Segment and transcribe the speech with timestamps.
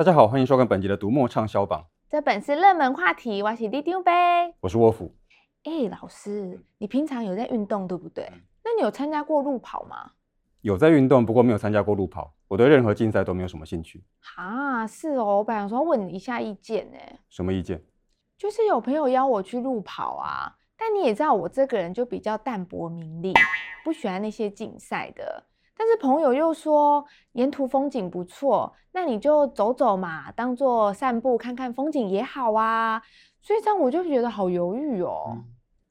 [0.00, 1.84] 大家好，欢迎收看本集的读墨畅销榜。
[2.08, 4.10] 这本是热门话题，我是里长伯，
[4.60, 5.14] 我是沃夫。
[5.64, 8.26] 哎，老师，你平常有在运动对不对？
[8.64, 10.12] 那你有参加过路跑吗？
[10.62, 12.32] 有在运动，不过没有参加过路跑。
[12.48, 14.02] 我对任何竞赛都没有什么兴趣。
[14.38, 16.98] 啊，是哦，我本来想说问你一下意见呢。
[17.28, 17.84] 什么意见？
[18.38, 23.34] 就是有朋友邀我去路跑啊，但你也知道我这个人就比较淡泊名利，
[23.84, 25.44] 不喜欢那些竞赛的。
[25.80, 27.02] 但是朋友又说
[27.32, 33.00] 沿途风景不错，那你就走走嘛，当做散步看看风景也好啊。
[33.40, 35.28] 所以这样我就觉得好犹豫哦。
[35.30, 35.44] 嗯，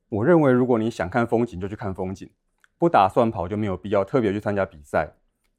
[0.09, 2.29] 我认为如果你想看风景就去看风景，
[2.77, 5.11] 不打算跑就没有必要特别去参加比赛。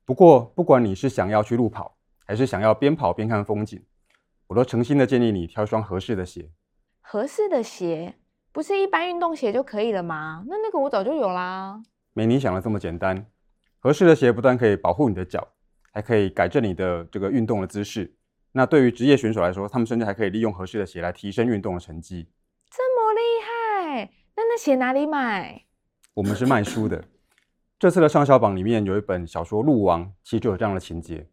[0.05, 3.85] 不过不管你是想要去路跑，还是想要边跑边看风景，
[4.47, 6.49] 我都诚心的建议你挑一双合适的鞋。
[7.01, 8.15] 合适的鞋
[8.53, 10.45] 不是一般运动鞋就可以了吗？
[10.47, 11.83] 那那个我早就有啦。
[12.13, 13.27] 没你想的这么简单。
[13.81, 15.49] 合适的鞋不但可以保护你的脚，
[15.91, 18.15] 还可以改正你的这个运动的姿势。
[18.53, 22.29] 那对于职业选手来说，他们甚至还可以利用合适的鞋来提升运动的成绩。
[22.71, 24.13] 这么厉害？
[24.37, 25.65] 那那鞋哪里买？
[26.15, 27.05] 我们是卖书的。
[27.79, 31.27] 这次的畅销榜里面有一本小说《鹿王》，其实就有这样的情节。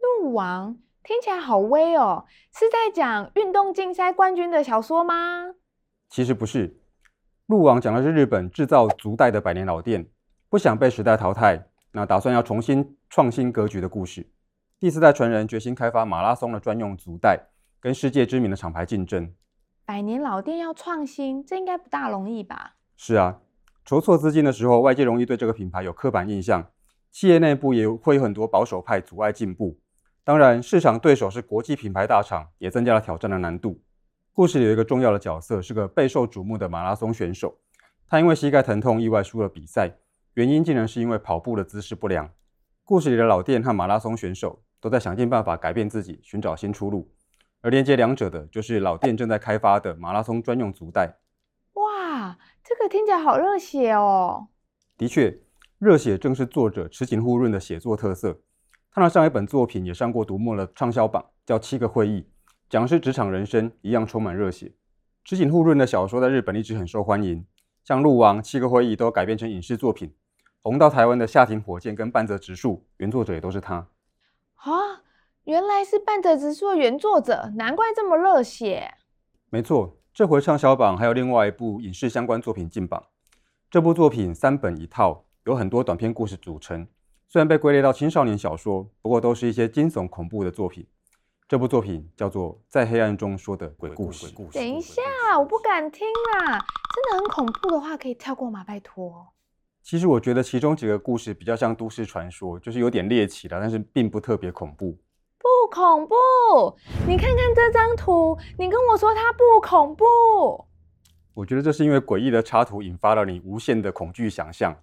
[0.00, 5.54] 鹿王听起来好威哦，是在讲运动竞赛冠军的小说吗？
[6.08, 6.68] 其实不是，
[7.46, 10.08] 《鹿王》讲的是日本制造足袋的百年老店，
[10.48, 11.68] 不想被时代淘汰。
[11.96, 14.28] 那打算要重新创新格局的故事，
[14.78, 17.46] 第四代传人决心开发马拉松的专用足袋，
[17.80, 19.32] 跟世界知名的厂牌竞争。
[19.86, 22.74] 百年老店要创新，这应该不大容易吧？
[22.98, 23.38] 是啊，
[23.82, 26.70] 筹措资金的时候，外界容易对这个品牌有刻板印象，
[27.10, 29.80] 企业内部也会有很多保守派阻碍进步。
[30.22, 33.80] 当然，市场对手是国际品牌大厂，也增加了挑战的难度。
[34.34, 37.58] 故事里有一个重要的角色，是个备受瞩目的马拉松选手，
[38.06, 39.96] 他因为膝盖疼痛意外输了比赛。
[40.36, 42.30] 原因竟然是因为跑步的姿势不良。
[42.84, 47.10] 故事里的老店和马拉松选手都在想尽办法改变自己，寻找新出路。
[47.62, 51.16] 而连接两者的，就是老店正在开发的马拉松专用足带。
[51.72, 54.48] 哇，这个听起来好热血哦！
[54.98, 55.40] 的确，
[55.78, 58.38] 热血正是作者池井户润的写作特色。
[58.92, 62.20] 他的上一本作品也上过读墨的畅销榜，叫《七个会议》，
[62.68, 64.74] 讲的是职场人生，一样充满热血。
[65.24, 67.46] 池井户润的小说在日本一直很受欢迎，
[67.82, 70.12] 像《鹿王》《七个会议》都改编成影视作品。
[70.66, 73.86] 红到台湾的《夏庭火箭》跟半泽直树，原作者也都是他。
[74.56, 74.72] 啊，
[75.44, 78.92] 原来是半泽直树的原作者，难怪这么热血。
[79.48, 83.00] 没错，这回畅销榜还有另外一部影视相关作品进榜。
[83.70, 86.88] 这部作品三本一套，有很多短篇故事组成。
[87.28, 90.84] 虽然被归类到青少年小说，不过都是一些惊悚恐怖的作品。
[91.46, 94.26] 这部作品叫做《在黑暗中说的鬼故事》。
[94.52, 95.00] 等一下，
[95.38, 96.58] 我不敢听啦！
[96.92, 98.64] 真的很恐怖的话，可以跳过吗？
[98.64, 99.28] 拜托。
[99.86, 104.98] 其实我觉得其中几个故事比较像都市传说，就是有点猎奇的，但是并不特别恐怖。
[105.38, 106.16] 不恐怖，
[107.06, 110.04] 你看看这张图，你跟我说它不恐怖。
[111.34, 114.76] 我觉得这是因为诡异的插图引发了你无限的恐惧想象。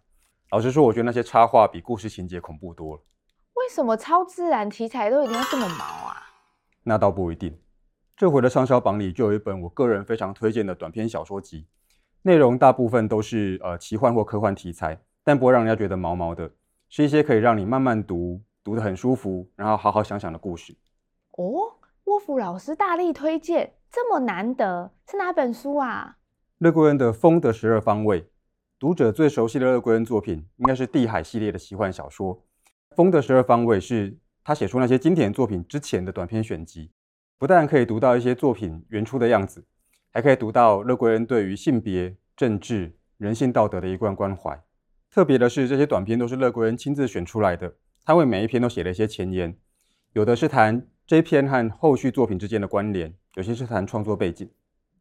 [0.52, 3.02] 老实说，我觉得那些插画比故事情节恐怖多了。
[3.56, 6.16] 为什么超自然题材都一定要这么毛啊？
[6.84, 7.60] 那倒不一定。
[8.16, 11.68] 这回的畅销榜里就有一本我个人非常推荐的短篇小说集。
[12.26, 16.50] 内容大部分都是呃奇幻或科幻题材，但不会让人家觉得毛毛的，
[16.88, 20.74] 是一些可以让你慢慢读，读得很舒服，然后好好想想的故事。
[21.32, 21.76] 哦，
[22.06, 26.16] 沃夫老师大力推荐，这么难得，是哪本书啊？
[26.60, 28.22] 勒贵恩的《风的十二方位》，
[28.80, 32.38] 读者最熟悉的勒贵恩作品应该是《地海》系列的奇幻小说，
[32.96, 36.90] 《风的十二方位》是他写出那些经典作品之前的短篇选集，
[37.38, 39.66] 不但可以读到一些作品原初的样子。
[40.14, 44.64] 还可以读到勒贵恩对于性别、政治、人性、道德的一贯关怀。
[45.10, 47.74] 特别的是，这些短篇都是勒贵恩亲自选出来的，
[48.06, 49.58] 他为每一篇都写了一些前言，
[50.12, 54.48] 有的是谈这篇和后续作品之间的关联，有些是谈创作背景。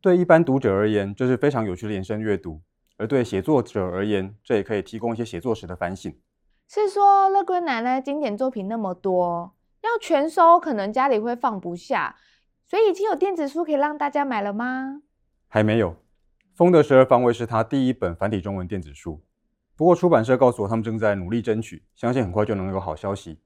[0.00, 2.62] 对一般读者而言，这是非常有趣的延伸阅读；
[2.96, 6.10] 而对写作者而言，这也可以提供一些写作时的反省。
[6.68, 12.16] 是说，勒贵恩奶奶经典作品那么多，要全收，可能家里会放不下。
[12.66, 15.02] 所以已经有电子书可以让大家买了吗？
[15.48, 15.90] 还没有。
[16.54, 19.22] 《风的十二方位》是他第一本繁体中文电子书，
[19.74, 23.40] 不过出版社告诉我，他们正在努力争取，相信很快就能有好消息。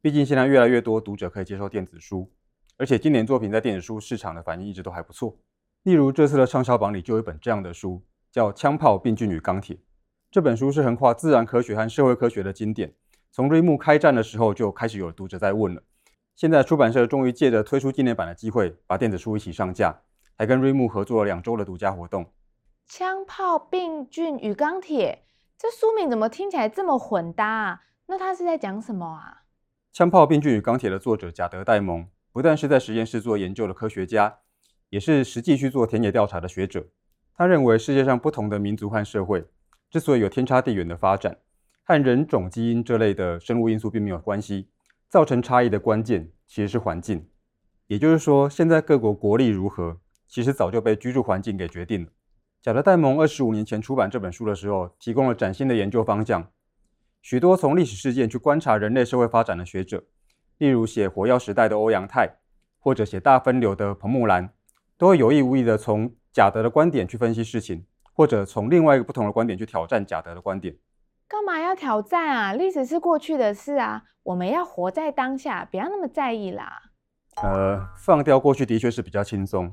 [0.00, 2.30] 毕竟现在越来越多读者可以接受电子书，
[2.76, 5.38] 而且今年作品在电子书市场的反应一直都还不错。
[5.84, 8.02] 例如这次的畅销榜里就有一本这样的书，
[8.32, 9.76] 叫《枪炮、病菌与钢铁》。
[10.30, 12.94] 这本书是横跨自然科学和社会科学的经典，
[13.30, 15.82] 从瑞木开战的时候就开始有读者在问了。
[16.40, 20.00] 现在出版社终于借着推出纪念版的机会，把电子书一起上架，
[20.38, 22.32] 还跟瑞木合作了两周的独家活动。
[22.86, 25.26] 枪炮、病菌与钢铁，
[25.58, 27.80] 这书名怎么听起来这么混搭啊？
[28.06, 29.42] 那他是在讲什么啊？
[29.92, 34.38] 枪炮、病菌与钢铁的作者贾德·戴蒙不但是在实验室做研究的科学家，
[34.88, 36.86] 也是实际去做田野调查的学者。
[37.34, 39.44] 他认为世界上不同的民族和社会
[39.90, 41.36] 之所以有天差地远的发展，
[41.84, 44.70] 和人种基因这类的生物因素并没有关系，
[45.10, 47.28] 造成差异的关键其实是环境。
[47.88, 49.98] 也就是说，现在各国国力如何，
[50.28, 52.12] 其实早就被居住环境给决定了。
[52.62, 56.48] 贾德·戴蒙二十五年前出版这本书的时候，提供了崭新的研究方向。
[57.20, 60.04] 许多从历史事件去观察人类社会发展的学者，
[60.58, 62.36] 例如写火药时代的欧阳泰，
[62.78, 64.54] 或者写大分流的彭木兰，
[64.96, 70.76] 都会有意无意地从贾德的观点去分析事情，或者从另外一个不同的观点去挑战贾德的观点。
[71.30, 72.52] 干嘛要挑战啊？
[72.52, 76.90] 历史是过去的事啊，我们要活在当下，不要那么在意啦。
[77.40, 79.72] 呃，放掉过去的确是比较轻松。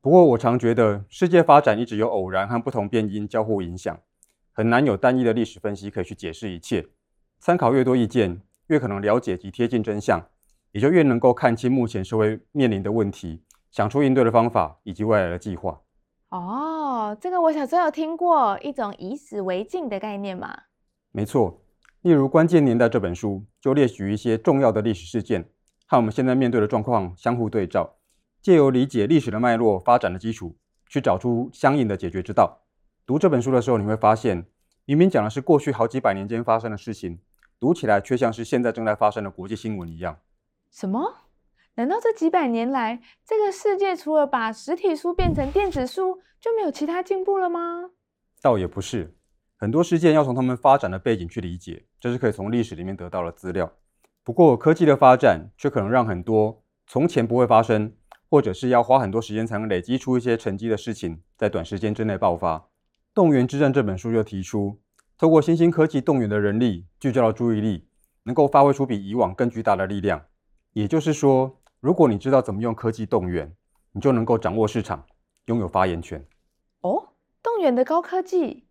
[0.00, 3.96] 不过我常觉得，世界发展一直有偶然和不同变因交互影响，
[4.52, 6.88] 很难有单一的历史分析可以去解释一切。
[7.38, 10.20] 参考越多意见，越可能了解及贴近真相，
[10.72, 15.82] 也就越能够看清目前社会面临的问题，想出应对的方法以及未来的计划。
[16.30, 20.62] 哦，这个我小时候有听过，一种以史为镜的概念嘛。
[21.16, 21.62] 没错，
[22.02, 25.48] 例如《关键年代》这本书就列举一些重要的历史事件。
[25.86, 27.96] 和我们现在面对的状况相互对照，
[28.42, 30.58] 借由理解历史的脉络、发展的基础，
[30.90, 32.66] 去找出相应的解决之道。
[33.06, 34.44] 读这本书的时候，你会发现，
[34.84, 37.18] 明明讲的是过去好几百年间发生的事情，
[37.58, 40.18] 读起来却像是现在正在发生的国际新闻一样。
[40.70, 41.00] 什么？
[41.76, 47.92] 难道这几百年来，这个世界除了把实体书变成电子书，就没有其他进步了吗？
[48.42, 49.15] 倒也不是，
[49.58, 53.72] 很多事件要从他们发展的背景去理解，这是可以从历史里面得到的资料。
[54.22, 57.94] 不过，科技的发展却可能让很多从前不会发生，
[58.28, 62.58] 或者是要花很多时间才能累积出一些成绩的事情，在短时间之内爆发。
[63.14, 64.78] 《动员之战》这本书就提出，
[65.16, 67.88] 透过新兴科技动员的人力，聚焦了注意力，
[68.24, 70.22] 能够发挥出比以往更巨大的力量。
[70.74, 73.56] 也就是说，如果你知道怎么用科技动员，
[73.92, 75.06] 你就能够掌握市场，
[75.46, 76.22] 拥有发言权。
[76.82, 78.65] 哦，动员的高科技。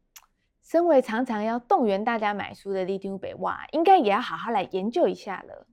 [0.65, 5.67] 身为常常要动员大家买书的里长伯，哇，应该也要好好来研究一下了。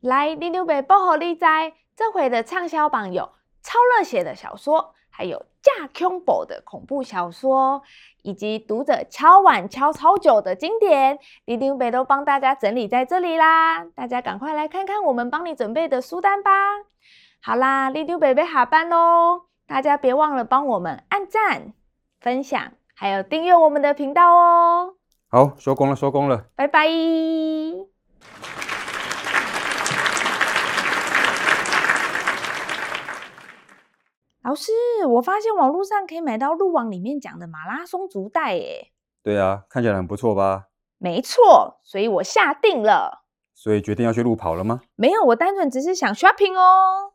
[0.00, 1.46] 来，里长伯报给你知，
[1.94, 3.30] 这回的畅销榜有
[3.62, 7.82] 超热血的小说，还有假恐怖的恐怖小说，
[8.22, 13.84] 以及读者敲碗敲超久的经典，里长伯都帮大家整理在这里啦。
[13.94, 16.50] 大家赶快来看看我们帮你准备的书单吧。
[17.40, 21.74] 好啦，里长伯要下班喽，大家别忘了帮我们按赞、
[22.20, 22.72] 分享。
[23.02, 24.94] 还有订阅我们的频道哦！
[25.28, 26.86] 好，收工了，收工了，拜拜。
[34.44, 34.70] 老师，
[35.08, 38.92] 我发现网络上可以买到路网里面讲的马拉松足袋，耶。
[39.24, 40.66] 对啊，看起来很不错吧？
[40.98, 43.24] 没错，所以我下定了。
[43.52, 44.82] 所以决定要去路跑了吗？
[44.94, 47.11] 没有，我单纯只是想 shopping 哦。